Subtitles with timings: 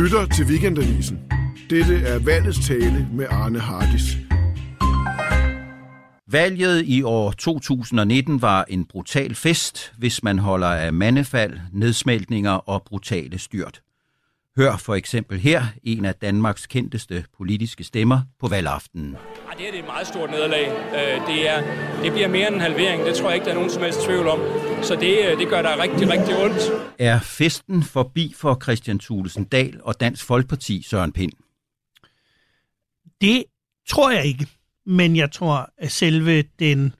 [0.00, 1.18] lytter til Weekendavisen.
[1.70, 4.16] Dette er valgets tale med Arne Hardis.
[6.30, 12.82] Valget i år 2019 var en brutal fest, hvis man holder af mandefald, nedsmeltninger og
[12.82, 13.80] brutale styrt.
[14.60, 19.12] Hør for eksempel her en af Danmarks kendteste politiske stemmer på valgaftenen.
[19.12, 20.68] Ja, det er et meget stort nederlag.
[20.68, 21.62] Øh, det, er,
[22.02, 24.04] det bliver mere end en halvering, det tror jeg ikke, der er nogen som helst
[24.04, 24.38] tvivl om.
[24.82, 26.58] Så det, øh, det gør der rigtig, rigtig ondt.
[26.98, 31.32] Er festen forbi for Christian Thulesen Dahl og Dansk Folkeparti, Søren Pind?
[33.20, 33.44] Det
[33.88, 34.46] tror jeg ikke,
[34.86, 36.94] men jeg tror, at selve den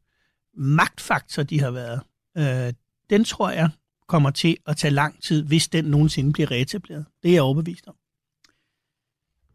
[0.55, 2.01] magtfaktor, de har været,
[2.39, 2.73] øh,
[3.11, 3.71] den tror jeg
[4.11, 7.07] kommer til at tage lang tid, hvis den nogensinde bliver reetableret.
[7.23, 7.95] Det er jeg overbevist om.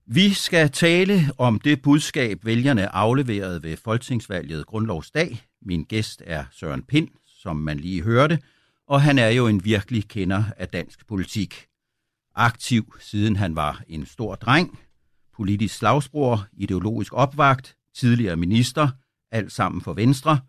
[0.08, 5.44] Vi skal tale om det budskab, vælgerne afleverede ved Folketingsvalget Grundlovsdag.
[5.62, 8.40] Min gæst er Søren Pind, som man lige hørte,
[8.88, 11.68] og han er jo en virkelig kender af dansk politik.
[12.36, 14.80] Aktiv siden han var en stor dreng,
[15.34, 18.90] politisk slagsbror, ideologisk opvagt, tidligere minister,
[19.32, 20.40] alt sammen for Venstre.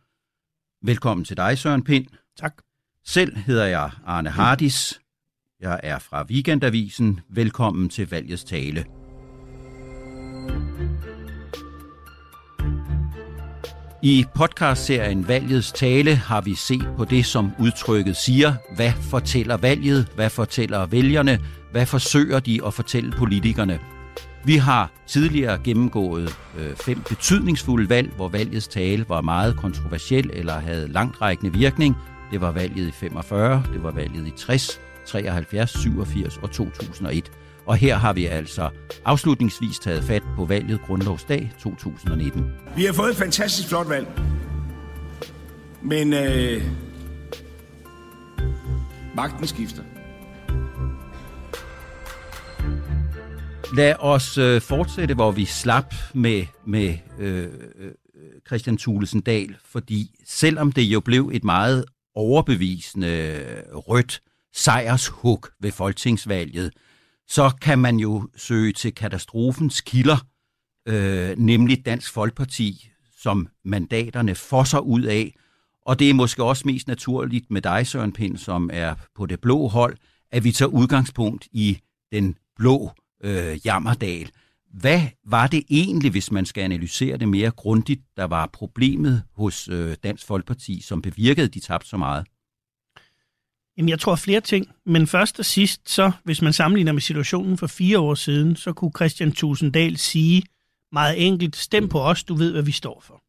[0.82, 2.06] Velkommen til dig, Søren Pind.
[2.36, 2.65] Tak.
[3.08, 5.00] Selv hedder jeg Arne Hardis.
[5.60, 7.20] Jeg er fra Weekendavisen.
[7.28, 8.84] Velkommen til valgets tale.
[14.02, 18.54] I podcastserien Valgets Tale har vi set på det, som udtrykket siger.
[18.76, 20.08] Hvad fortæller valget?
[20.14, 21.38] Hvad fortæller vælgerne?
[21.72, 23.80] Hvad forsøger de at fortælle politikerne?
[24.44, 30.58] Vi har tidligere gennemgået øh, fem betydningsfulde valg, hvor valgets tale var meget kontroversiel eller
[30.58, 31.96] havde langtrækkende virkning.
[32.30, 37.32] Det var valget i 45, det var valget i 60, 73, 87 og 2001.
[37.66, 38.70] Og her har vi altså
[39.04, 42.52] afslutningsvis taget fat på valget Grundlovsdag 2019.
[42.76, 44.06] Vi har fået et fantastisk flot valg.
[45.82, 46.62] Men øh,
[49.14, 49.82] magten skifter.
[53.76, 57.48] Lad os øh, fortsætte, hvor vi slap med, med øh,
[58.46, 61.84] Christian Thulesen Dahl, fordi selvom det jo blev et meget
[62.16, 64.22] overbevisende rødt
[64.54, 66.72] sejrshug ved folketingsvalget,
[67.28, 70.16] så kan man jo søge til katastrofens kilder,
[70.88, 75.34] øh, nemlig Dansk Folkeparti, som mandaterne fosser ud af.
[75.86, 79.40] Og det er måske også mest naturligt med dig, Søren Pind, som er på det
[79.40, 79.96] blå hold,
[80.32, 81.78] at vi tager udgangspunkt i
[82.12, 82.90] den blå
[83.24, 84.30] øh, jammerdal.
[84.72, 89.68] Hvad var det egentlig, hvis man skal analysere det mere grundigt, der var problemet hos
[89.68, 92.26] øh, Dansk Folkeparti, som bevirkede, at de tabte så meget?
[93.76, 97.58] Jamen, jeg tror flere ting, men først og sidst, så hvis man sammenligner med situationen
[97.58, 100.42] for fire år siden, så kunne Christian Tusinddal sige
[100.92, 103.22] meget enkelt, stem på os, du ved, hvad vi står for.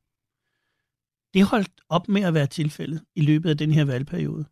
[1.33, 4.45] Det holdt op med at være tilfældet i løbet af den her valgperiode.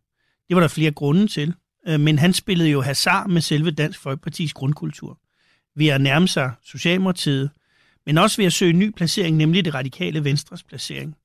[0.48, 1.54] Det var der flere grunde til,
[1.88, 5.20] øh, men han spillede jo hasard med selve Dansk Folkepartis grundkultur.
[5.76, 7.50] Ved at nærme sig Socialdemokratiet,
[8.06, 11.16] men også ved at søge en ny placering, nemlig det radikale Venstres placering.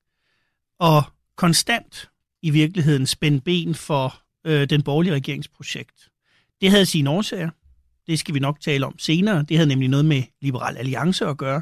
[0.80, 1.04] Og
[1.36, 2.10] konstant
[2.42, 6.10] i virkeligheden spænde ben for øh, den borgerlige regeringsprojekt.
[6.62, 7.50] Det havde sine årsager.
[8.08, 9.46] Det skal vi nok tale om senere.
[9.50, 11.62] Det havde nemlig noget med Liberal Alliance at gøre.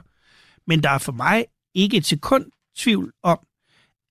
[0.68, 2.46] Men der er for mig ikke et sekund
[2.78, 3.40] tvivl om,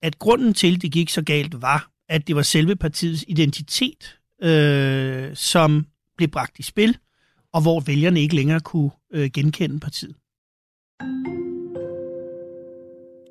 [0.02, 4.18] at grunden til, at det gik så galt, var, at det var selve partiets identitet,
[4.42, 6.98] øh, som blev bragt i spil,
[7.52, 10.14] og hvor vælgerne ikke længere kunne øh, genkende partiet.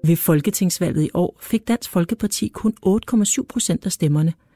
[0.04, 4.34] Ved folketingsvalget i år fik Dansk Folkeparti kun 8,7 procent af stemmerne–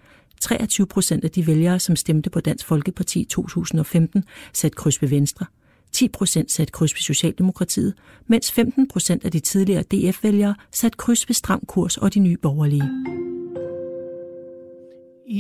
[0.42, 4.24] 23 procent af de vælgere, som stemte på Dansk Folkeparti i 2015,
[4.54, 5.46] satte kryds ved Venstre.
[5.92, 7.94] 10 procent satte kryds ved Socialdemokratiet,
[8.28, 12.38] mens 15 procent af de tidligere DF-vælgere satte kryds ved Stram Kurs og de nye
[12.38, 12.90] borgerlige.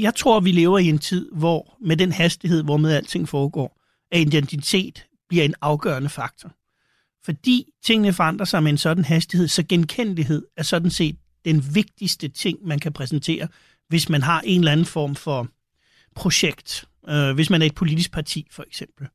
[0.01, 3.80] Jeg tror, vi lever i en tid, hvor med den hastighed, hvor med alting foregår,
[4.11, 6.51] at identitet bliver en afgørende faktor.
[7.25, 12.27] Fordi tingene forandrer sig med en sådan hastighed, så genkendelighed er sådan set den vigtigste
[12.27, 13.47] ting, man kan præsentere
[13.91, 15.47] hvis man har en eller anden form for
[16.15, 16.85] projekt.
[17.09, 19.07] Øh, hvis man er et politisk parti, for eksempel.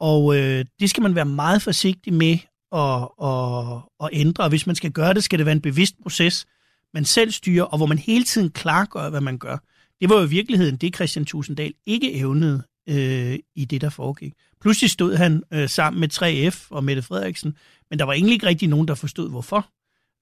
[0.00, 2.38] Og øh, det skal man være meget forsigtig med
[2.72, 4.44] at, at, at ændre.
[4.44, 6.46] Og hvis man skal gøre det, skal det være en bevidst proces,
[6.94, 9.56] man selv styrer, og hvor man hele tiden klargør, hvad man gør.
[10.00, 14.34] Det var jo i virkeligheden det, Christian Tusinddal ikke evnede øh, i det, der foregik.
[14.60, 17.56] Pludselig stod han øh, sammen med 3F og Mette Frederiksen,
[17.90, 19.68] men der var egentlig ikke rigtig nogen, der forstod, hvorfor.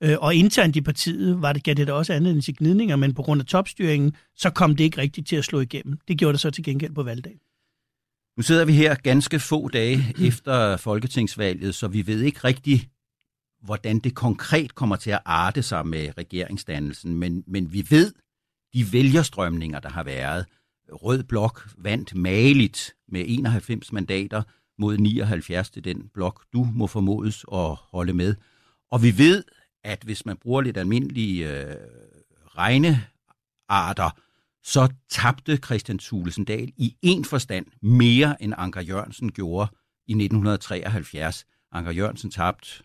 [0.02, 2.96] Øh, og internt i partiet var det, gav det da også andet end til gnidninger,
[2.96, 5.98] men på grund af topstyringen, så kom det ikke rigtigt til at slå igennem.
[6.08, 7.40] Det gjorde det så til gengæld på valgdagen.
[8.36, 12.88] Nu sidder vi her ganske få dage efter folketingsvalget, så vi ved ikke rigtigt,
[13.62, 18.12] hvordan det konkret kommer til at arte sig med regeringsdannelsen, men, men vi ved,
[18.74, 20.46] de vælgerstrømninger, der har været.
[20.92, 24.42] Rød Blok vandt maligt med 91 mandater
[24.78, 28.34] mod 79 til den blok, du må formodes at holde med.
[28.90, 29.44] Og vi ved,
[29.84, 31.76] at hvis man bruger lidt almindelige øh,
[32.46, 34.10] regnearter,
[34.64, 39.70] så tabte Christian Thulesen Dahl i en forstand mere, end Anker Jørgensen gjorde
[40.06, 41.46] i 1973.
[41.72, 42.82] Anker Jørgensen tabte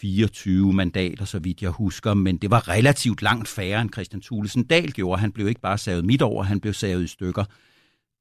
[0.00, 4.64] 24 mandater, så vidt jeg husker, men det var relativt langt færre, end Christian Thulesen
[4.64, 5.20] Dahl gjorde.
[5.20, 7.44] Han blev ikke bare savet midt over, han blev savet i stykker.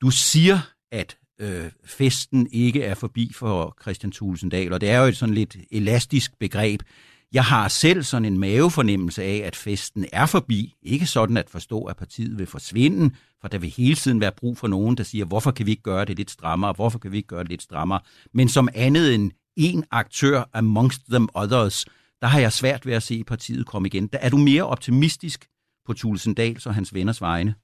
[0.01, 0.59] Du siger,
[0.91, 5.17] at øh, festen ikke er forbi for Christian Thulesen Dahl, og det er jo et
[5.17, 6.81] sådan lidt elastisk begreb.
[7.31, 10.75] Jeg har selv sådan en mavefornemmelse af, at festen er forbi.
[10.81, 14.57] Ikke sådan at forstå, at partiet vil forsvinde, for der vil hele tiden være brug
[14.57, 17.17] for nogen, der siger, hvorfor kan vi ikke gøre det lidt strammere, hvorfor kan vi
[17.17, 17.99] ikke gøre det lidt strammere.
[18.33, 19.31] Men som andet end
[19.67, 21.85] en aktør amongst them others,
[22.21, 24.07] der har jeg svært ved at se partiet komme igen.
[24.07, 25.47] Der er du mere optimistisk
[25.85, 27.55] på Tulsendals og hans venners vegne?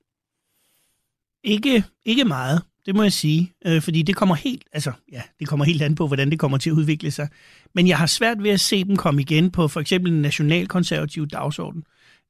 [1.44, 5.48] Ikke, ikke meget, det må jeg sige, øh, fordi det kommer helt, altså ja, det
[5.48, 7.28] kommer helt an på, hvordan det kommer til at udvikle sig.
[7.76, 11.28] Men jeg har svært ved at se dem komme igen på for eksempel en nationalkonservativ
[11.28, 11.84] dagsorden.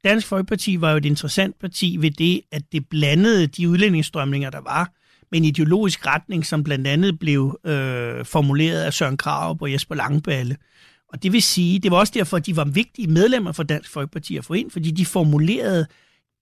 [0.03, 4.61] Dansk Folkeparti var jo et interessant parti ved det, at det blandede de udlændingsstrømninger, der
[4.61, 4.91] var,
[5.31, 9.95] med en ideologisk retning, som blandt andet blev øh, formuleret af Søren Krav og Jesper
[9.95, 10.57] Langballe.
[11.13, 13.89] Og det vil sige, det var også derfor, at de var vigtige medlemmer for Dansk
[13.89, 15.87] Folkeparti at få ind, fordi de formulerede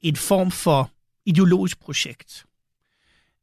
[0.02, 0.92] et form for
[1.26, 2.46] ideologisk projekt.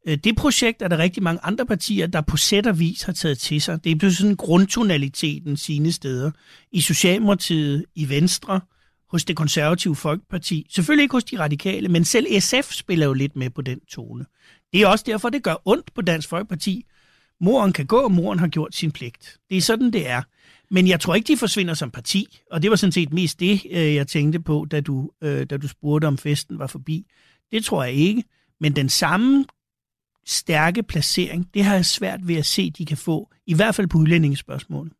[0.06, 3.12] Øh, det projekt er der rigtig mange andre partier, der på sæt og vis har
[3.12, 3.84] taget til sig.
[3.84, 6.30] Det er blevet sådan grundtonaliteten sine steder.
[6.72, 8.60] I Socialdemokratiet, i Venstre,
[9.10, 10.66] hos det konservative Folkeparti.
[10.70, 14.24] Selvfølgelig ikke hos de radikale, men selv SF spiller jo lidt med på den tone.
[14.72, 16.86] Det er også derfor, det gør ondt på Dansk Folkeparti.
[17.40, 19.38] Moren kan gå, og moren har gjort sin pligt.
[19.50, 20.22] Det er sådan, det er.
[20.70, 23.62] Men jeg tror ikke, de forsvinder som parti, og det var sådan set mest det,
[23.70, 27.06] øh, jeg tænkte på, da du, øh, da du spurgte, om festen var forbi.
[27.52, 28.24] Det tror jeg ikke.
[28.60, 29.44] Men den samme
[30.26, 33.86] stærke placering, det har jeg svært ved at se, de kan få, i hvert fald
[33.86, 34.92] på udlændingsspørgsmålet.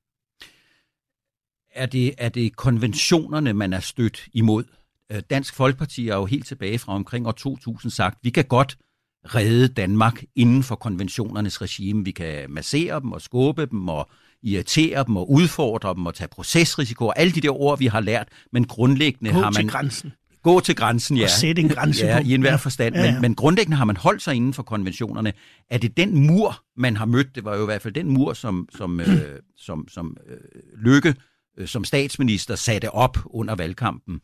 [1.74, 4.64] Er det, er det konventionerne, man er stødt imod?
[5.12, 8.78] Øh, Dansk Folkeparti er jo helt tilbage fra omkring år 2000 sagt, vi kan godt
[9.24, 12.04] redde Danmark inden for konventionernes regime.
[12.04, 14.10] Vi kan massere dem og skubbe dem og
[14.42, 18.00] irritere dem og udfordre dem og tage procesrisiko og alle de der ord, vi har
[18.00, 19.54] lært, men grundlæggende Gå har man...
[19.54, 20.12] til grænsen.
[20.42, 21.24] Gå til grænsen, ja.
[21.24, 22.28] Og sætte en grænse ja, på.
[22.28, 22.94] i enhver forstand.
[22.94, 23.12] Ja, ja.
[23.12, 25.32] Men, men grundlæggende har man holdt sig inden for konventionerne.
[25.70, 27.34] Er det den mur, man har mødt?
[27.34, 29.06] Det var jo i hvert fald den mur, som, som, øh,
[29.66, 30.36] som, som øh,
[30.84, 31.14] Lykke
[31.58, 34.20] øh, som statsminister satte op under valgkampen.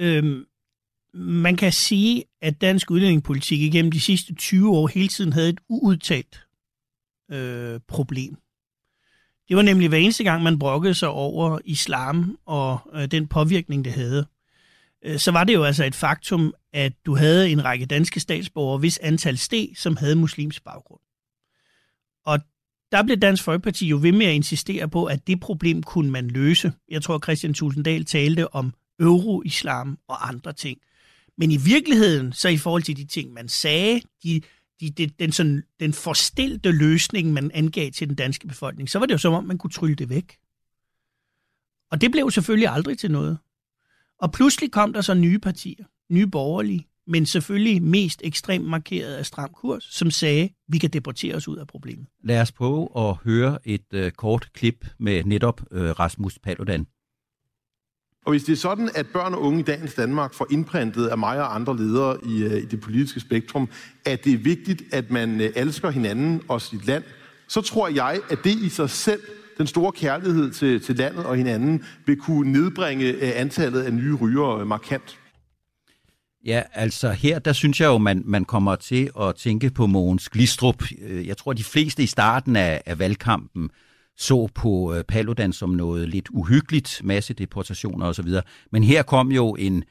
[0.00, 0.44] Øhm,
[1.14, 5.60] man kan sige, at dansk udlændingepolitik igennem de sidste 20 år hele tiden havde et
[5.68, 6.46] uudtalt
[7.30, 8.36] øh, problem.
[9.48, 13.84] Det var nemlig hver eneste gang, man brokkede sig over islam og øh, den påvirkning,
[13.84, 14.26] det havde.
[15.04, 18.78] Øh, så var det jo altså et faktum, at du havde en række danske statsborgere,
[18.78, 21.00] hvis antal steg, som havde muslimsk baggrund.
[22.26, 22.40] Og
[22.92, 26.28] der blev Dansk Folkeparti jo ved med at insistere på, at det problem kunne man
[26.28, 26.72] løse.
[26.88, 30.78] Jeg tror, Christian Tulsendal talte om euro-islam og andre ting.
[31.38, 34.40] Men i virkeligheden, så i forhold til de ting, man sagde, de,
[34.80, 39.06] de, de, den, sådan, den forstilte løsning, man angav til den danske befolkning, så var
[39.06, 40.36] det jo som om, man kunne trylle det væk.
[41.90, 43.38] Og det blev selvfølgelig aldrig til noget.
[44.18, 49.26] Og pludselig kom der så nye partier, nye borgerlige, men selvfølgelig mest ekstremt markeret af
[49.26, 52.06] stram kurs, som sagde, vi kan deportere os ud af problemet.
[52.22, 56.86] Lad os prøve at høre et øh, kort klip med netop øh, Rasmus Paludan.
[58.24, 61.18] Og hvis det er sådan, at børn og unge i dagens Danmark får indprintet af
[61.18, 63.68] mig og andre ledere i, øh, i det politiske spektrum,
[64.04, 67.04] at det er vigtigt, at man øh, elsker hinanden og sit land,
[67.48, 69.20] så tror jeg, at det i sig selv,
[69.58, 74.14] den store kærlighed til, til landet og hinanden, vil kunne nedbringe øh, antallet af nye
[74.14, 75.18] rygere markant.
[76.46, 80.28] Ja, altså her, der synes jeg jo, man, man kommer til at tænke på Mogens
[80.28, 80.82] Glistrup.
[81.00, 83.70] Jeg tror, de fleste i starten af, af valgkampen
[84.16, 88.28] så på øh, Paludan som noget lidt uhyggeligt, masse deportationer osv.
[88.72, 89.84] Men her kom jo en,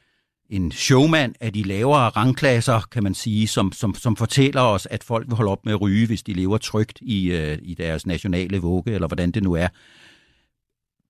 [0.50, 5.04] en showman af de lavere rangklasser, kan man sige, som, som, som fortæller os, at
[5.04, 8.06] folk vil holde op med at ryge, hvis de lever trygt i, øh, i deres
[8.06, 9.68] nationale vugge, eller hvordan det nu er.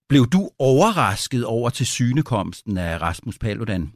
[0.09, 3.93] Blev du overrasket over til synekomsten af Rasmus Paludan?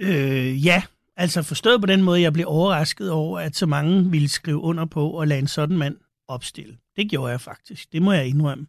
[0.00, 0.82] Øh, ja,
[1.16, 4.84] altså forstået på den måde, jeg blev overrasket over, at så mange ville skrive under
[4.84, 5.96] på at lade en sådan mand
[6.30, 6.76] opstille.
[6.96, 8.66] Det gjorde jeg faktisk, det må jeg indrømme.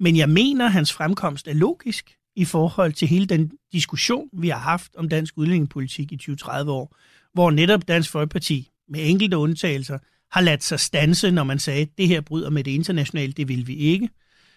[0.00, 4.48] Men jeg mener, at hans fremkomst er logisk i forhold til hele den diskussion, vi
[4.48, 6.96] har haft om dansk udlændingepolitik i 20-30 år,
[7.32, 9.98] hvor netop Dansk Folkeparti, med enkelte undtagelser,
[10.32, 13.48] har ladt sig stanse, når man sagde, at det her bryder med det internationale, det
[13.48, 14.08] vil vi ikke.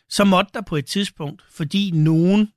[0.10, 2.50] Så måtte der på et tidspunkt, fordi nogen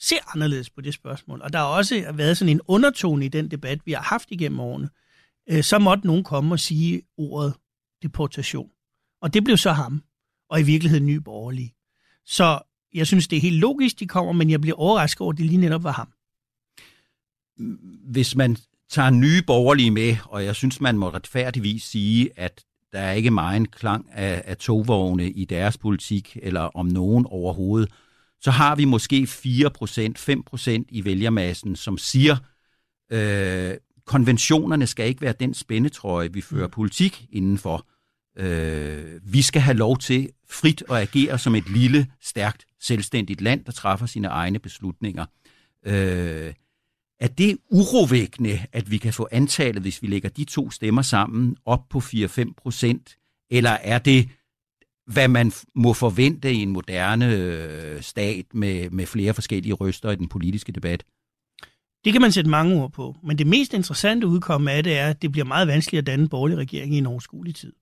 [0.00, 3.50] ser anderledes på det spørgsmål, og der har også været sådan en undertone i den
[3.50, 4.88] debat, vi har haft igennem årene,
[5.50, 7.54] øh, så måtte nogen komme og sige ordet
[8.02, 8.70] deportation.
[9.22, 10.02] Og det blev så ham,
[10.50, 11.74] og i virkeligheden ny borgerlige.
[12.26, 12.60] Så
[12.94, 15.46] jeg synes, det er helt logisk, de kommer, men jeg bliver overrasket over, at det
[15.46, 16.12] lige netop var ham.
[18.10, 18.56] Hvis man
[18.90, 23.30] tager nye borgerlige med, og jeg synes, man må retfærdigvis sige, at der er ikke
[23.30, 27.90] meget en klang af, af togvogne i deres politik, eller om nogen overhovedet,
[28.40, 32.36] så har vi måske 4%, 5% i vælgermassen, som siger,
[33.12, 36.70] øh, konventionerne skal ikke være den spændetrøje, vi fører mm.
[36.70, 37.86] politik indenfor.
[38.38, 43.64] Øh, vi skal have lov til frit at agere som et lille, stærkt, selvstændigt land,
[43.64, 45.26] der træffer sine egne beslutninger.
[45.86, 46.52] Øh,
[47.20, 51.56] er det urovækkende, at vi kan få antallet, hvis vi lægger de to stemmer sammen,
[51.64, 53.16] op på 4-5 procent?
[53.50, 54.28] Eller er det,
[55.06, 60.16] hvad man må forvente i en moderne øh, stat med, med flere forskellige røster i
[60.16, 61.04] den politiske debat?
[62.04, 63.16] Det kan man sætte mange ord på.
[63.22, 66.22] Men det mest interessante udkomme af det er, at det bliver meget vanskeligt at danne
[66.22, 67.72] en borgerlig regering i en overskuelig tid.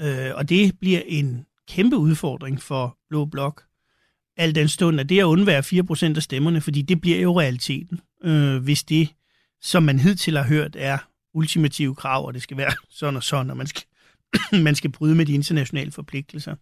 [0.00, 3.64] Øh, og det bliver en kæmpe udfordring for Blå Blok,
[4.36, 5.62] al den stund, at det at undvære
[6.12, 9.08] 4% af stemmerne, fordi det bliver jo realiteten, øh, hvis det,
[9.62, 10.98] som man hidtil har hørt, er
[11.34, 13.84] ultimative krav, og det skal være sådan og sådan, og man skal,
[14.62, 16.56] man skal bryde med de internationale forpligtelser,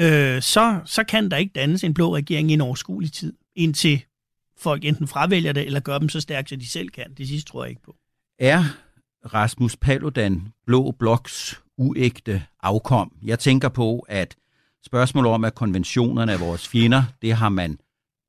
[0.00, 4.04] øh, så, så kan der ikke dannes en blå regering i en overskuelig tid, indtil
[4.58, 7.14] folk enten fravælger det, eller gør dem så stærkt, så de selv kan.
[7.18, 7.96] Det sidste tror jeg ikke på.
[8.38, 8.64] Er
[9.24, 13.12] Rasmus Paludan Blå Bloks uægte afkom?
[13.22, 14.36] Jeg tænker på, at
[14.86, 17.78] spørgsmålet om, at konventionerne er vores fjender, det har man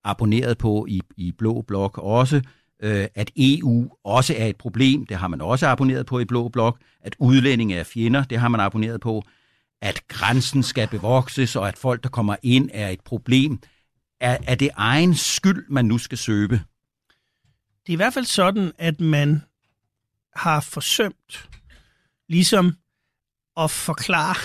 [0.04, 2.42] abonneret på i, i Blå Blok også.
[2.84, 6.50] Øh, at EU også er et problem, det har man også abonneret på i Blå
[6.50, 6.80] Blok.
[7.02, 9.24] At udlændinge er fjender, det har man abonneret på.
[9.82, 13.60] At grænsen skal bevokses, og at folk, der kommer ind, er et problem.
[14.22, 16.48] Er, er det egen skyld, man nu skal søge?
[16.50, 16.60] Det
[17.88, 19.42] er i hvert fald sådan, at man
[20.36, 21.50] har forsømt
[22.30, 22.74] ligesom
[23.58, 24.36] at forklare,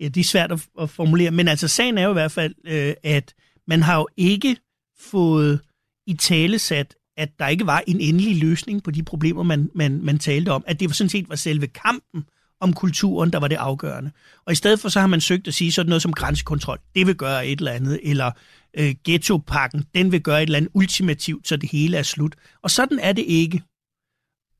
[0.00, 2.54] ja, det er svært at, at formulere, men altså sagen er jo i hvert fald,
[2.66, 3.34] øh, at
[3.66, 4.56] man har jo ikke
[5.00, 5.60] fået
[6.06, 10.00] i tale sat, at der ikke var en endelig løsning på de problemer, man, man,
[10.02, 10.64] man talte om.
[10.66, 12.24] At det sådan set var selve kampen
[12.60, 14.10] om kulturen, der var det afgørende.
[14.46, 16.78] Og i stedet for så har man søgt at sige sådan noget som grænsekontrol.
[16.94, 18.00] Det vil gøre et eller andet.
[18.02, 18.30] Eller
[18.78, 22.36] øh, ghettopakken, den vil gøre et eller andet ultimativt, så det hele er slut.
[22.62, 23.62] Og sådan er det ikke.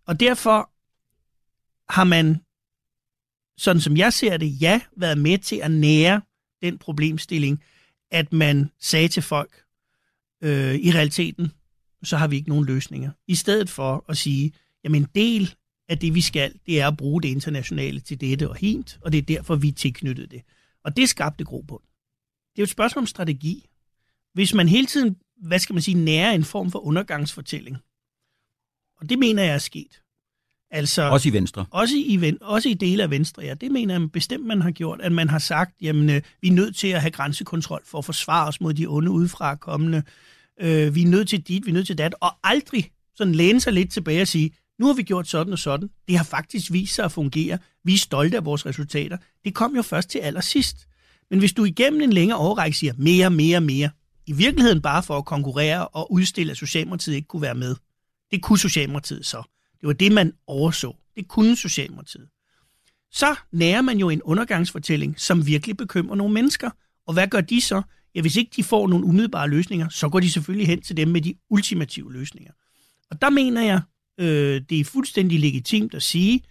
[0.09, 0.71] Og derfor
[1.93, 2.37] har man,
[3.59, 6.23] sådan som jeg ser det, ja, været med til at nære
[6.63, 7.63] den problemstilling,
[8.11, 9.65] at man sagde til folk,
[10.43, 11.53] øh, i realiteten,
[12.03, 13.11] så har vi ikke nogen løsninger.
[13.27, 14.53] I stedet for at sige,
[14.85, 15.55] jamen en del
[15.89, 19.13] af det, vi skal, det er at bruge det internationale til dette og hint, og
[19.13, 20.43] det er derfor, vi tilknyttede tilknyttet det.
[20.85, 21.83] Og det skabte grobund.
[22.53, 23.69] Det er jo et spørgsmål om strategi.
[24.35, 27.77] Hvis man hele tiden, hvad skal man sige, nærer en form for undergangsfortælling,
[29.01, 30.03] og det mener jeg er sket.
[30.71, 31.67] Altså, også i Venstre?
[31.71, 33.55] Også i, også i dele af Venstre, ja.
[33.55, 35.01] Det mener jeg bestemt, man har gjort.
[35.01, 38.05] At man har sagt, jamen, øh, vi er nødt til at have grænsekontrol for at
[38.05, 40.03] forsvare os mod de onde udefra kommende.
[40.61, 42.15] Øh, vi er nødt til dit, vi er nødt til dat.
[42.21, 45.59] Og aldrig sådan læne sig lidt tilbage og sige, nu har vi gjort sådan og
[45.59, 45.91] sådan.
[46.09, 47.59] Det har faktisk vist sig at fungere.
[47.85, 49.17] Vi er stolte af vores resultater.
[49.45, 50.77] Det kom jo først til allersidst.
[51.31, 53.91] Men hvis du igennem en længere overrække siger mere, mere, mere,
[54.27, 57.77] i virkeligheden bare for at konkurrere og udstille, at Socialdemokratiet ikke kunne være med.
[58.31, 59.43] Det kunne Socialdemokratiet så.
[59.81, 60.97] Det var det, man overså.
[61.17, 62.29] Det kunne Socialdemokratiet.
[63.13, 66.71] Så nærer man jo en undergangsfortælling, som virkelig bekymrer nogle mennesker.
[67.07, 67.83] Og hvad gør de så?
[68.15, 71.09] Ja, hvis ikke de får nogle umiddelbare løsninger, så går de selvfølgelig hen til dem
[71.09, 72.53] med de ultimative løsninger.
[73.11, 73.81] Og der mener jeg,
[74.21, 76.43] øh, det er fuldstændig legitimt at sige,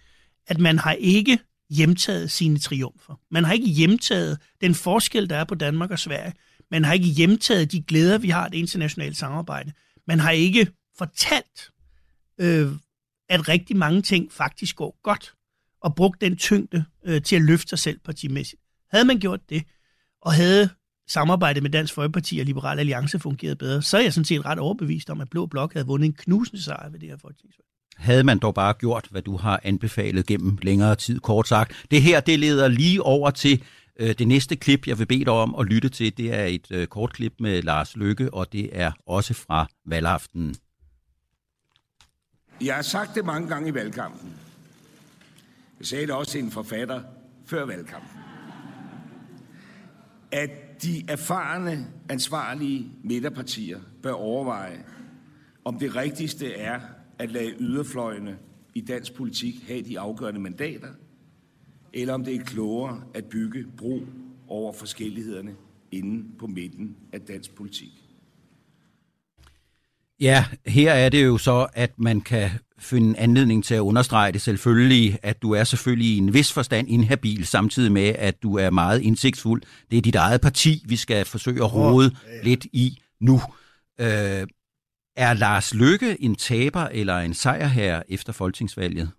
[0.46, 1.38] at man har ikke
[1.70, 3.20] hjemtaget sine triumfer.
[3.30, 6.32] Man har ikke hjemtaget den forskel, der er på Danmark og Sverige.
[6.70, 9.72] Man har ikke hjemtaget de glæder, vi har af det internationale samarbejde.
[10.06, 10.66] Man har ikke
[10.98, 11.70] fortalt,
[12.40, 12.68] øh,
[13.28, 15.34] at rigtig mange ting faktisk går godt,
[15.80, 18.62] og brugt den tyngde øh, til at løfte sig selv partimæssigt.
[18.90, 19.64] Havde man gjort det,
[20.22, 20.68] og havde
[21.08, 24.58] samarbejdet med Dansk Folkeparti og Liberal Alliance fungeret bedre, så er jeg sådan set ret
[24.58, 27.66] overbevist om, at Blå Blok havde vundet en knusende sejr ved det her folketingsvalg.
[27.96, 31.86] Havde man dog bare gjort, hvad du har anbefalet gennem længere tid, kort sagt.
[31.90, 33.62] Det her, det leder lige over til
[34.00, 36.16] øh, det næste klip, jeg vil bede dig om at lytte til.
[36.16, 40.54] Det er et øh, kort klip med Lars Lykke, og det er også fra valgaftenen.
[42.60, 44.32] Jeg har sagt det mange gange i valgkampen.
[45.78, 47.02] Jeg sagde det også til en forfatter
[47.46, 48.20] før valgkampen.
[50.32, 54.84] At de erfarne, ansvarlige midterpartier bør overveje,
[55.64, 56.80] om det rigtigste er
[57.18, 58.38] at lade yderfløjene
[58.74, 60.88] i dansk politik have de afgørende mandater,
[61.92, 64.00] eller om det er klogere at bygge bro
[64.48, 65.56] over forskellighederne
[65.92, 68.07] inden på midten af dansk politik.
[70.20, 74.40] Ja, her er det jo så, at man kan finde anledning til at understrege det
[74.40, 78.70] selvfølgelig, at du er selvfølgelig i en vis forstand inhabil, samtidig med, at du er
[78.70, 79.62] meget indsigtsfuld.
[79.90, 83.40] Det er dit eget parti, vi skal forsøge at rode oh, ja, lidt i nu.
[84.00, 84.46] Øh,
[85.16, 87.34] er Lars Lykke en taber eller en
[87.68, 89.10] her efter folketingsvalget?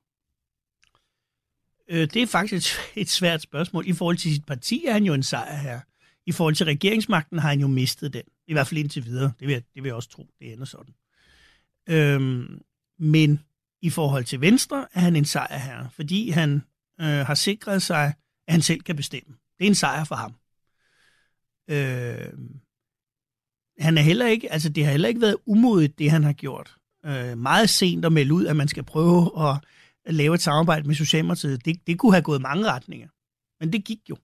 [1.89, 3.87] Øh, det er faktisk et svært spørgsmål.
[3.87, 5.23] I forhold til sit parti er han jo en
[5.61, 5.79] her.
[6.25, 8.23] I forhold til regeringsmagten har han jo mistet den.
[8.49, 9.31] I hvert fald indtil videre.
[9.39, 10.93] Det vil jeg, det vil jeg også tro, det ender sådan.
[11.89, 12.61] Øhm,
[12.99, 13.39] men
[13.81, 16.63] i forhold til Venstre er han en sejr her, fordi han
[17.01, 18.13] øh, har sikret sig,
[18.47, 19.35] at han selv kan bestemme.
[19.59, 20.33] Det er en sejr for ham.
[21.69, 22.33] Øh,
[23.79, 26.75] han er heller ikke, altså det har heller ikke været umodigt, det han har gjort.
[27.05, 29.55] Øh, meget sent at melde ud, at man skal prøve at,
[30.05, 31.65] at lave et samarbejde med Socialdemokratiet.
[31.65, 33.07] Det, det kunne have gået mange retninger.
[33.59, 34.17] Men det gik jo.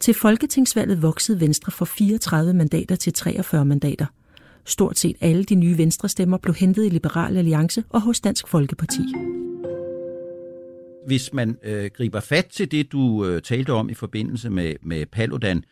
[0.00, 4.06] Til folketingsvalget voksede Venstre fra 34 mandater til 43 mandater.
[4.64, 9.00] Stort set alle de nye venstrestemmer blev hentet i Liberal Alliance og hos Dansk Folkeparti.
[11.06, 15.06] Hvis man øh, griber fat til det, du øh, talte om i forbindelse med, med
[15.06, 15.64] Paludan,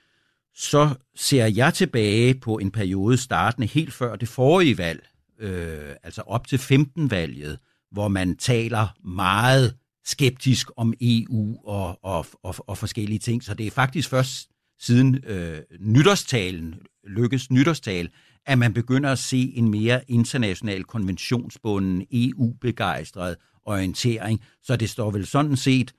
[0.55, 5.07] så ser jeg tilbage på en periode startende helt før det forrige valg,
[5.41, 7.59] øh, altså op til 15-valget,
[7.91, 9.75] hvor man taler meget
[10.09, 13.45] skeptisk om EU og, og, og, og forskellige ting.
[13.45, 14.49] Så det er faktisk først
[14.81, 16.75] siden øh, nytårstalen,
[17.07, 18.09] lykkes nytårstal,
[18.47, 24.41] at man begynder at se en mere international konventionsbunden, EU-begejstret orientering.
[24.62, 25.93] Så det står vel sådan set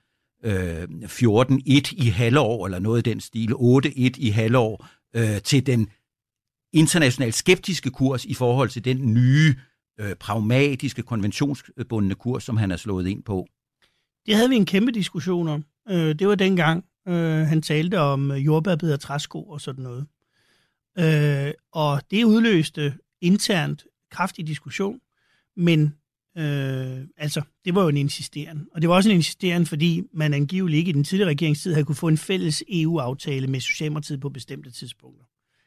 [0.46, 5.90] øh, 14-1 i halvår, eller noget i den stil, 8-1 i halvår, øh, til den
[6.74, 9.56] internationalt skeptiske kurs i forhold til den nye,
[10.00, 13.48] øh, pragmatiske, konventionsbundne kurs, som han er slået ind på.
[14.30, 15.66] Det havde vi en kæmpe diskussion om.
[15.90, 20.06] Øh, det var dengang, øh, han talte om øh, jordbærbid og træsko og sådan noget.
[21.00, 25.00] Øh, og det udløste internt kraftig diskussion,
[25.58, 25.82] men
[26.38, 28.68] øh, altså, det var jo en insisteren.
[28.74, 31.86] Og det var også en insisteren, fordi man angiveligt ikke i den tidligere regeringstid havde
[31.86, 35.26] kunne få en fælles EU-aftale med Socialdemokratiet på bestemte tidspunkter.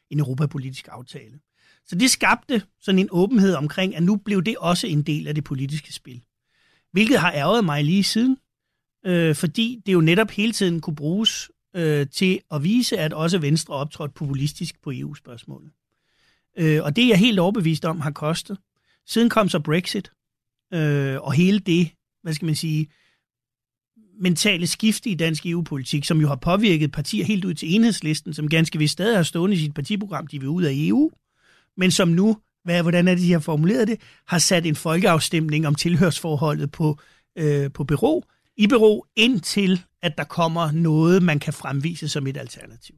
[0.09, 1.39] En europapolitisk aftale.
[1.85, 5.35] Så det skabte sådan en åbenhed omkring, at nu blev det også en del af
[5.35, 6.23] det politiske spil.
[6.91, 8.37] Hvilket har ærget mig lige siden,
[9.05, 13.37] øh, fordi det jo netop hele tiden kunne bruges øh, til at vise, at også
[13.37, 15.71] Venstre optrådte populistisk på EU-spørgsmålet.
[16.57, 18.57] Øh, og det er jeg helt overbevist om har kostet.
[19.07, 20.11] Siden kom så Brexit,
[20.73, 21.89] øh, og hele det,
[22.21, 22.87] hvad skal man sige,
[24.19, 28.49] mentale skifte i dansk EU-politik, som jo har påvirket partier helt ud til enhedslisten, som
[28.49, 31.11] ganske vist stadig har stående i sit partiprogram, de vil ud af EU,
[31.77, 35.67] men som nu, hvad, hvordan er det, de har formuleret det, har sat en folkeafstemning
[35.67, 36.99] om tilhørsforholdet på,
[37.37, 38.23] øh, på bureau,
[38.57, 42.95] i bero, indtil at der kommer noget, man kan fremvise som et alternativ.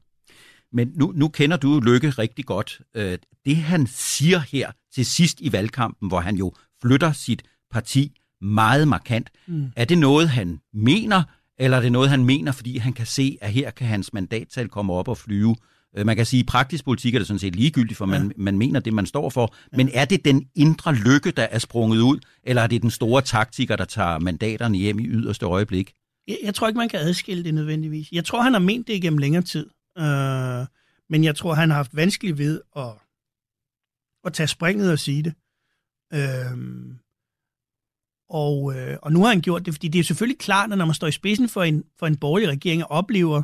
[0.72, 2.82] Men nu, nu kender du Lykke rigtig godt.
[2.96, 8.12] Øh, det han siger her til sidst i valgkampen, hvor han jo flytter sit parti
[8.42, 9.72] meget markant, mm.
[9.76, 11.24] er det noget, han mener,
[11.58, 14.70] eller er det noget, han mener, fordi han kan se, at her kan hans mandattal
[14.70, 15.56] komme op og flyve?
[15.98, 18.24] Øh, man kan sige, at i praktisk politik er det sådan set ligegyldigt, for man,
[18.24, 18.32] ja.
[18.38, 19.56] man mener det, man står for.
[19.72, 19.78] Ja.
[19.78, 23.22] Men er det den indre lykke, der er sprunget ud, eller er det den store
[23.22, 25.94] taktiker, der tager mandaterne hjem i yderste øjeblik?
[26.28, 28.12] Jeg, jeg tror ikke, man kan adskille det nødvendigvis.
[28.12, 29.70] Jeg tror, han har ment det igennem længere tid.
[29.98, 30.66] Øh,
[31.10, 32.94] men jeg tror, han har haft vanskeligt ved at,
[34.24, 35.34] at tage springet og sige det.
[36.14, 36.58] Øh,
[38.30, 40.86] og, øh, og nu har han gjort det, fordi det er selvfølgelig klart, at når
[40.86, 43.44] man står i spidsen for en, for en borgerlig regering og oplever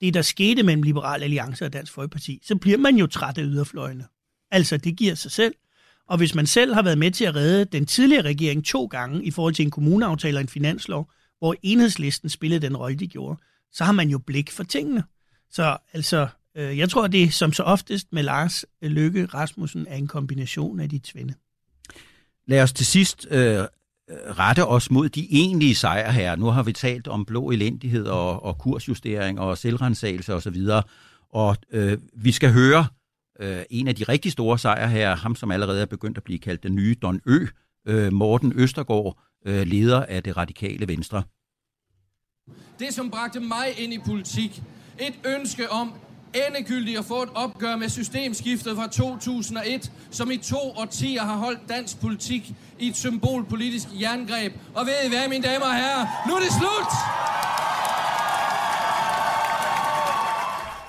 [0.00, 3.42] det, der skete mellem Liberal Alliance og Dansk Folkeparti, så bliver man jo træt af
[3.44, 4.04] yderfløjene.
[4.50, 5.54] Altså, det giver sig selv.
[6.08, 9.24] Og hvis man selv har været med til at redde den tidligere regering to gange
[9.24, 13.40] i forhold til en kommuneaftale og en finanslov, hvor enhedslisten spillede den rolle, de gjorde,
[13.72, 15.04] så har man jo blik for tingene.
[15.50, 20.08] Så altså, øh, jeg tror, det som så oftest med Lars Løkke Rasmussen er en
[20.08, 21.34] kombination af de tvinde.
[22.46, 23.64] Lad os til sidst øh,
[24.10, 26.36] rette os mod de egentlige sejre her.
[26.36, 30.56] Nu har vi talt om blå elendighed og, og kursjustering og selvrensagelse osv.
[30.70, 30.84] Og,
[31.30, 32.86] og øh, vi skal høre
[33.40, 36.38] øh, en af de rigtig store sejre her, ham som allerede er begyndt at blive
[36.38, 37.46] kaldt den nye Don Ø,
[37.86, 41.22] øh, Morten Østergaard, øh, leder af det radikale Venstre.
[42.78, 44.62] Det, som bragte mig ind i politik,
[45.00, 45.92] et ønske om
[46.34, 51.60] endegyldigt at få et opgør med systemskiftet fra 2001, som i to årtier har holdt
[51.68, 54.52] dansk politik i et symbolpolitisk jerngreb.
[54.74, 56.06] Og ved I hvad, mine damer og herrer?
[56.28, 56.92] Nu er det slut!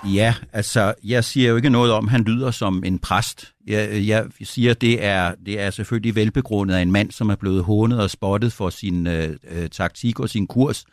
[0.06, 3.54] Ja, altså, jeg siger jo ikke noget om, at han lyder som en præst.
[3.68, 7.64] Jeg, jeg siger, det er, det er selvfølgelig velbegrundet af en mand, som er blevet
[7.64, 10.86] hånet og spottet for sin øh, øh taktik og sin kurs,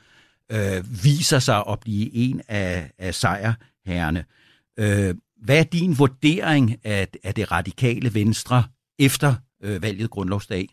[0.53, 3.15] øh, viser sig at blive en af, af
[3.87, 4.25] herrene.
[4.77, 8.65] Øh, hvad er din vurdering af, af det radikale venstre
[8.99, 10.69] efter øh, valget grundlovsdag?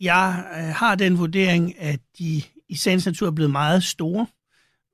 [0.00, 4.26] Jeg øh, har den vurdering, at de i sagens natur er blevet meget store,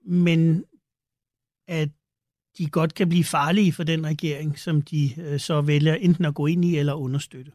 [0.05, 0.64] men
[1.68, 1.88] at
[2.59, 6.35] de godt kan blive farlige for den regering, som de øh, så vælger enten at
[6.35, 7.53] gå ind i eller understøtte.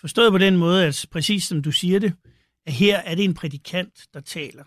[0.00, 2.12] Forstået på den måde, at præcis som du siger det,
[2.66, 4.64] at her er det en prædikant, der taler.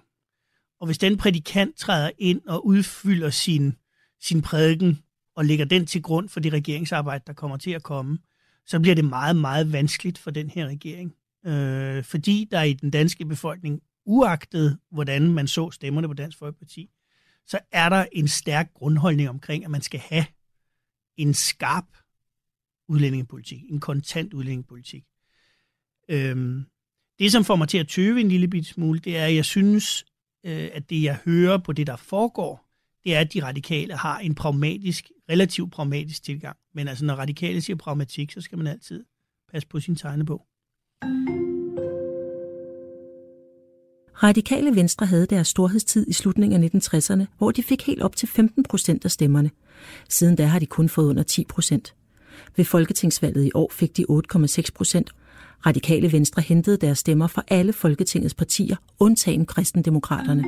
[0.81, 3.75] Og hvis den prædikant træder ind og udfylder sin,
[4.19, 5.03] sin prædiken
[5.35, 8.19] og lægger den til grund for det regeringsarbejde, der kommer til at komme,
[8.65, 11.15] så bliver det meget, meget vanskeligt for den her regering.
[11.45, 16.89] Øh, fordi der i den danske befolkning, uagtet hvordan man så stemmerne på Dansk Folkeparti,
[17.47, 20.25] så er der en stærk grundholdning omkring, at man skal have
[21.17, 21.85] en skarp
[22.87, 25.03] udlændingepolitik, en kontant udlændingepolitik.
[26.09, 26.65] Øhm,
[27.19, 29.45] det, som får mig til at tøve en lille bit smule, det er, at jeg
[29.45, 30.05] synes,
[30.43, 32.67] øh, at det, jeg hører på det, der foregår,
[33.03, 36.57] det er, at de radikale har en pragmatisk, relativt pragmatisk tilgang.
[36.73, 39.03] Men altså, når radikale siger pragmatik, så skal man altid
[39.51, 40.45] passe på sin tegnebog.
[44.23, 48.27] Radikale Venstre havde deres storhedstid i slutningen af 1960'erne, hvor de fik helt op til
[48.27, 49.51] 15 procent af stemmerne.
[50.09, 51.95] Siden da har de kun fået under 10 procent.
[52.55, 55.11] Ved folketingsvalget i år fik de 8,6 procent.
[55.65, 60.43] Radikale Venstre hentede deres stemmer fra alle Folketingets partier, undtagen kristendemokraterne.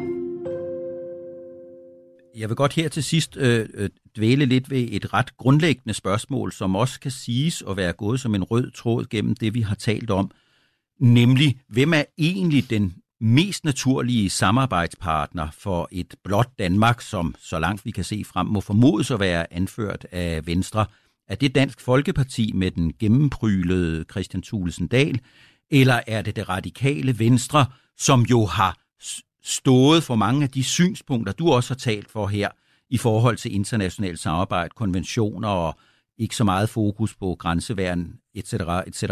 [2.36, 6.52] Jeg vil godt her til sidst øh, øh, dvæle lidt ved et ret grundlæggende spørgsmål,
[6.52, 9.76] som også kan siges at være gået som en rød tråd gennem det, vi har
[9.76, 10.32] talt om,
[10.99, 17.86] nemlig hvem er egentlig den mest naturlige samarbejdspartner for et blot Danmark, som så langt
[17.86, 20.86] vi kan se frem må formodes at være anført af Venstre.
[21.28, 25.22] Er det Dansk Folkeparti med den gennemprylede Christian Thulesen Dahl,
[25.72, 27.66] eller er det det radikale Venstre,
[27.98, 28.78] som jo har
[29.44, 32.50] stået for mange af de synspunkter, du også har talt for her,
[32.90, 35.80] i forhold til internationalt samarbejde, konventioner og
[36.18, 38.54] ikke så meget fokus på grænseværn, etc.,
[38.88, 39.04] etc.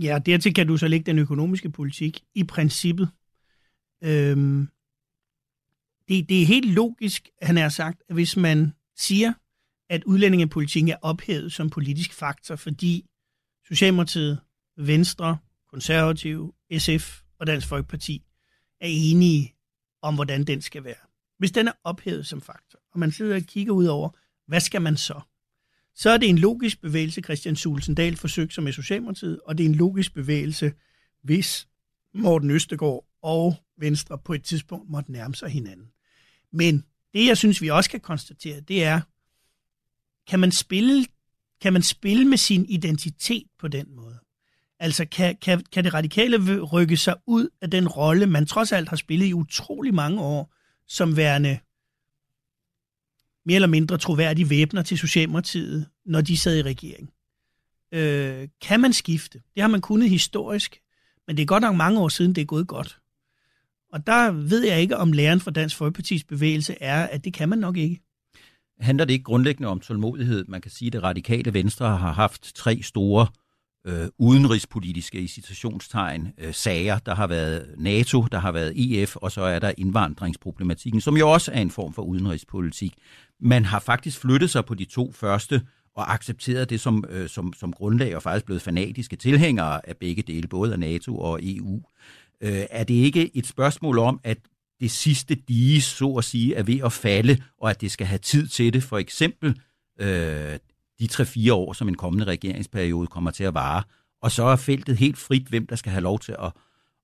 [0.00, 3.08] Ja, dertil kan du så lægge den økonomiske politik i princippet.
[4.04, 4.68] Øhm,
[6.08, 9.32] det, det er helt logisk, han har sagt, at hvis man siger,
[9.92, 13.06] at udlændingepolitikken er ophævet som politisk faktor, fordi
[13.68, 14.38] Socialdemokratiet,
[14.76, 15.38] Venstre,
[15.70, 18.22] Konservative, SF og Dansk Folkeparti
[18.80, 19.54] er enige
[20.02, 20.94] om, hvordan den skal være.
[21.38, 24.10] Hvis den er ophævet som faktor, og man sidder og kigger ud over,
[24.46, 25.20] hvad skal man så?
[25.94, 29.68] så er det en logisk bevægelse, Christian Sulsendal forsøgte sig med Socialdemokratiet, og det er
[29.68, 30.72] en logisk bevægelse,
[31.22, 31.68] hvis
[32.14, 35.88] Morten Østegård og Venstre på et tidspunkt måtte nærme sig hinanden.
[36.52, 39.00] Men det, jeg synes, vi også kan konstatere, det er,
[40.26, 41.06] kan man spille,
[41.60, 44.18] kan man spille med sin identitet på den måde?
[44.78, 48.88] Altså, kan, kan, kan det radikale rykke sig ud af den rolle, man trods alt
[48.88, 50.54] har spillet i utrolig mange år,
[50.86, 51.58] som værende
[53.46, 57.12] mere eller mindre troværdige væbner til Socialdemokratiet, når de sad i regering.
[57.92, 59.42] Øh, kan man skifte?
[59.54, 60.80] Det har man kunnet historisk,
[61.26, 62.98] men det er godt nok mange år siden, det er gået godt.
[63.92, 67.48] Og der ved jeg ikke, om læren fra Dansk Folkepartis bevægelse er, at det kan
[67.48, 68.00] man nok ikke.
[68.80, 70.44] Handler det ikke grundlæggende om tålmodighed?
[70.48, 73.26] Man kan sige, at det radikale venstre har haft tre store
[73.86, 76.98] øh, udenrigspolitiske i citationstegn øh, sager.
[76.98, 81.30] Der har været NATO, der har været EF, og så er der indvandringsproblematikken, som jo
[81.30, 82.94] også er en form for udenrigspolitik.
[83.40, 85.62] Man har faktisk flyttet sig på de to første
[85.94, 90.22] og accepteret det som, øh, som, som grundlag, og faktisk blevet fanatiske tilhængere af begge
[90.22, 91.82] dele, både af NATO og EU.
[92.40, 94.38] Øh, er det ikke et spørgsmål om, at
[94.82, 98.18] det sidste dige, så at sige, er ved at falde, og at det skal have
[98.18, 99.60] tid til det, for eksempel
[100.00, 100.58] øh,
[101.00, 103.82] de 3-4 år, som en kommende regeringsperiode kommer til at vare.
[104.22, 106.52] Og så er feltet helt frit, hvem der skal have lov til at,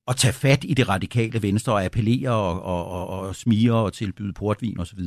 [0.09, 3.93] at tage fat i det radikale venstre og appellere og, og, og, og smige og
[3.93, 5.01] tilbyde portvin osv.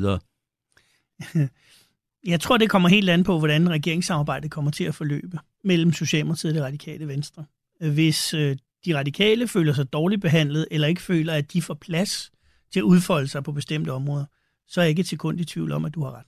[2.25, 6.51] Jeg tror, det kommer helt an på, hvordan regeringssamarbejdet kommer til at forløbe mellem Socialdemokratiet
[6.51, 7.45] og det radikale venstre.
[7.79, 12.31] Hvis øh, de radikale føler sig dårligt behandlet, eller ikke føler, at de får plads
[12.71, 14.25] til at udfolde sig på bestemte områder,
[14.67, 16.27] så er jeg ikke et sekund i tvivl om, at du har ret.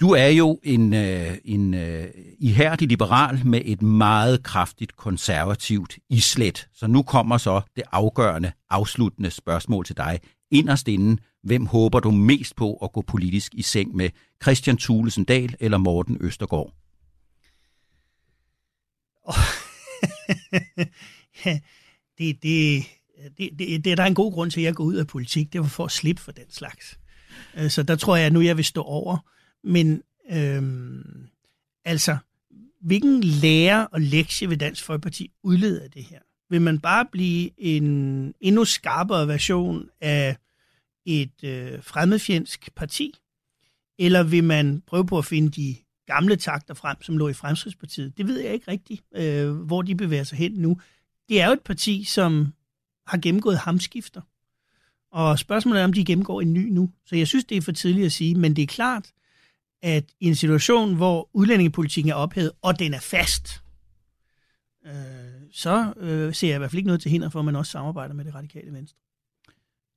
[0.00, 2.04] Du er jo en, øh, en uh,
[2.38, 6.68] ihærdig liberal med et meget kraftigt konservativt islet.
[6.74, 10.20] Så nu kommer så det afgørende, afsluttende spørgsmål til dig.
[10.50, 14.10] Inderst inden, hvem håber du mest på at gå politisk i seng med?
[14.42, 16.72] Christian Thulesen Dahl eller Morten Østergaard?
[19.30, 19.34] Oh.
[22.18, 22.84] det, det,
[23.38, 25.52] det, det, det, der en god grund til, at jeg går ud af politik.
[25.52, 26.98] Det var for at slippe for den slags.
[27.56, 29.18] Øh, så der tror jeg, at nu jeg vil stå over.
[29.64, 31.26] Men øhm,
[31.84, 32.16] altså,
[32.80, 36.18] hvilken lære og lektie vil Dansk Folkeparti udlede af det her?
[36.50, 37.84] Vil man bare blive en
[38.40, 40.36] endnu skarpere version af
[41.06, 43.14] et øh, fremmedfjendsk parti?
[43.98, 45.76] Eller vil man prøve på at finde de
[46.06, 48.18] gamle takter frem, som lå i Fremskridspartiet.
[48.18, 50.80] Det ved jeg ikke rigtigt, øh, hvor de bevæger sig hen nu.
[51.28, 52.52] Det er jo et parti, som
[53.08, 54.20] har gennemgået hamskifter.
[55.12, 56.90] Og spørgsmålet er, om de gennemgår en ny nu.
[57.06, 59.12] Så jeg synes, det er for tidligt at sige, men det er klart,
[59.82, 63.62] at i en situation, hvor udlændingepolitikken er ophævet, og den er fast,
[64.86, 64.92] øh,
[65.52, 67.72] så øh, ser jeg i hvert fald ikke noget til hinder for, at man også
[67.72, 68.98] samarbejder med det radikale venstre.